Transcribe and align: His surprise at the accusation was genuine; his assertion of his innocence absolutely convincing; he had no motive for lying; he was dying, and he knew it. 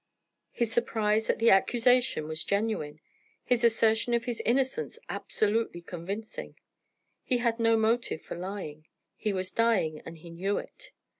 His 0.49 0.71
surprise 0.73 1.29
at 1.29 1.37
the 1.37 1.51
accusation 1.51 2.27
was 2.27 2.43
genuine; 2.43 2.99
his 3.43 3.63
assertion 3.63 4.15
of 4.15 4.23
his 4.23 4.41
innocence 4.43 4.97
absolutely 5.09 5.79
convincing; 5.83 6.55
he 7.23 7.37
had 7.37 7.59
no 7.59 7.77
motive 7.77 8.23
for 8.23 8.35
lying; 8.35 8.87
he 9.15 9.31
was 9.31 9.51
dying, 9.51 10.01
and 10.03 10.17
he 10.17 10.31
knew 10.31 10.57
it. 10.57 10.91